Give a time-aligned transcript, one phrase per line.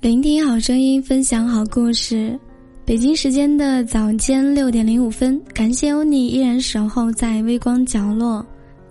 [0.00, 2.38] 聆听好声音，分享好故事。
[2.84, 8.46] 北京时间的早间六点零五分，感谢有你依然守候在微光角落。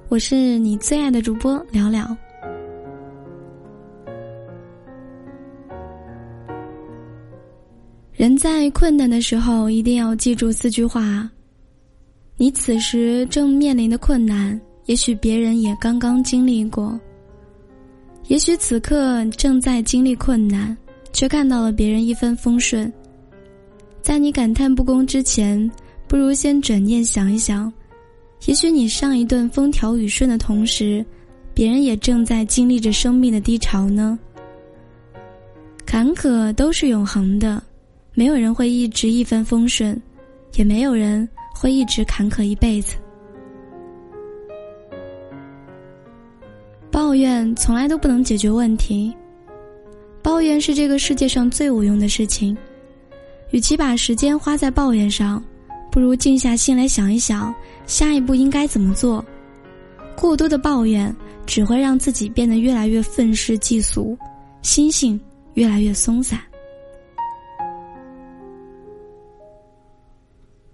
[0.09, 2.05] 我是你最爱的主播聊聊。
[8.11, 11.29] 人在困难的时候，一定要记住四句话：
[12.35, 16.99] 你此时正面临的困难，也许别人也刚刚经历过。
[18.27, 20.77] 也许此刻正在经历困难，
[21.17, 22.93] 却看到了别人一帆风顺。
[24.03, 25.59] 在你感叹不公之前，
[26.07, 27.73] 不如先转念想一想，
[28.45, 31.03] 也许你上一顿风调雨顺的同时，
[31.55, 34.19] 别人也正在经历着生命的低潮呢。
[35.87, 37.63] 坎坷都是永恒的，
[38.13, 39.99] 没有人会一直一帆风顺，
[40.53, 42.95] 也没有人会一直坎坷一辈子。
[46.91, 49.11] 抱怨从来都不能解决问题，
[50.37, 52.55] 抱怨是这个世界上最无用的事情。
[53.49, 55.43] 与其把时间花在抱怨上，
[55.91, 57.51] 不如静下心来想一想
[57.87, 59.25] 下一步应该怎么做。
[60.15, 61.11] 过多的抱怨
[61.47, 64.15] 只会让自己变得越来越愤世嫉俗，
[64.61, 65.19] 心性
[65.55, 66.39] 越来越松散。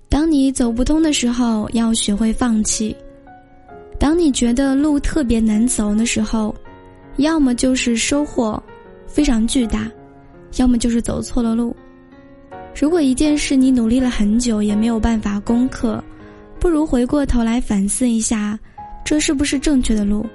[0.09, 2.93] 当你走不通的时候，要学会放弃。
[3.97, 6.53] 当你觉得路特别难走的时候，
[7.15, 8.61] 要么就是收获
[9.13, 9.87] 非常巨大，
[10.57, 11.75] 要么就是走错了路。
[12.75, 16.03] 如果一件事你努力了很久也没有办法攻克，
[16.59, 18.59] 不如回过头来反思一下，
[19.05, 20.25] 这是不是正确的路？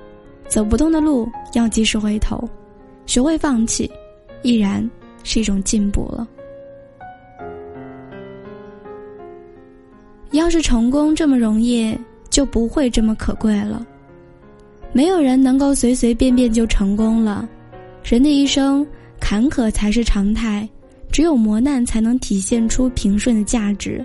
[0.47, 2.49] 走不通的路要及时回头，
[3.05, 3.91] 学会放弃，
[4.43, 4.89] 已然
[5.25, 6.29] 是一种进步了。
[10.31, 11.99] 要是成功这么容易。
[12.31, 13.85] 就不会这么可贵了。
[14.93, 17.49] 没有人能够随随便便就成功了，
[18.09, 18.87] 人的一生
[19.21, 20.67] 坎坷才是常态，
[21.13, 24.03] 只有磨难才能体现出平顺的价值，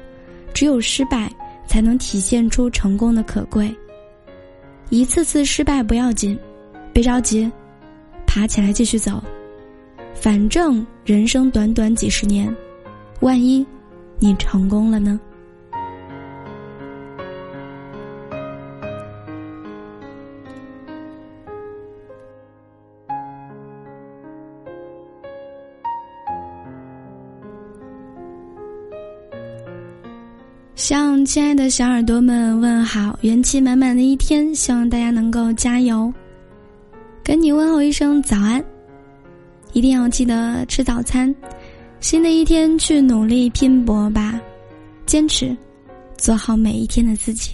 [0.54, 1.32] 只有失败
[1.66, 3.74] 才能体现出成功的可贵。
[4.90, 6.38] 一次次失败不要紧，
[6.92, 7.50] 别着急，
[8.28, 9.24] 爬起来继续走，
[10.14, 12.54] 反正人生短短几十年，
[13.22, 13.66] 万一
[14.20, 15.18] 你成功了呢？
[30.84, 36.14] 向亲爱的小耳朵们问好，元气满满的一天，希望大家能够加油。
[37.24, 38.62] 跟你问候一声早安，
[39.72, 41.34] 一定要记得吃早餐。
[42.02, 44.38] 新的一天去努力拼搏吧，
[45.06, 45.56] 坚持，
[46.18, 47.54] 做好每一天的自己。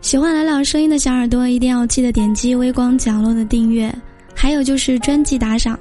[0.00, 3.94] 喜欢来聊声音的小耳朵，一定要记得点击微光角落的订阅，
[4.34, 5.78] 还有就是专辑打赏，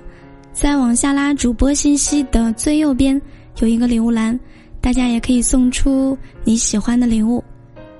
[0.51, 3.17] 再往下拉主播信息的最右边。
[3.59, 4.39] 有一个礼物栏，
[4.79, 7.43] 大家也可以送出你喜欢的礼物。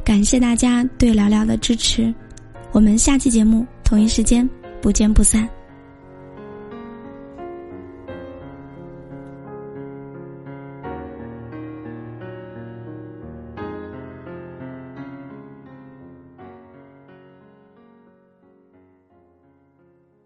[0.03, 2.13] 感谢大家对聊聊的支持，
[2.71, 4.49] 我们下期节目同一时间
[4.81, 5.47] 不见不散。